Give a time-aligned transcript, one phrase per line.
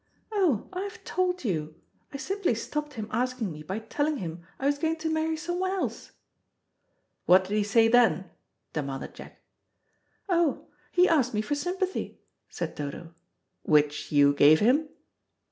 [0.31, 1.75] "Oh, I've told you.
[2.11, 5.69] I simply stopped him asking me by telling him I was going to marry someone
[5.69, 6.13] else."
[7.27, 8.27] "What did he say then?"
[8.73, 9.43] demanded Jack.
[10.27, 12.19] "Oh, he asked me for sympathy,"
[12.49, 13.13] said Dodo.
[13.61, 14.89] "Which you gave him?"